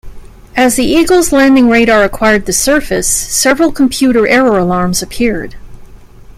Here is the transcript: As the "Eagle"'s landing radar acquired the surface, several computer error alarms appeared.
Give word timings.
As 0.55 0.77
the 0.77 0.83
"Eagle"'s 0.83 1.31
landing 1.31 1.69
radar 1.69 2.03
acquired 2.03 2.47
the 2.47 2.53
surface, 2.53 3.07
several 3.07 3.71
computer 3.71 4.25
error 4.25 4.57
alarms 4.57 5.03
appeared. 5.03 5.57